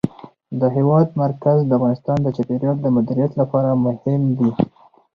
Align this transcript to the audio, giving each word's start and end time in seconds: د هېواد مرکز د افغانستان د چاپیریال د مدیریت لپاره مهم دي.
د 0.59 0.61
هېواد 0.75 1.07
مرکز 1.23 1.57
د 1.65 1.71
افغانستان 1.79 2.17
د 2.21 2.27
چاپیریال 2.35 2.77
د 2.81 2.87
مدیریت 2.97 3.31
لپاره 3.41 3.69
مهم 3.85 4.21
دي. 4.39 4.51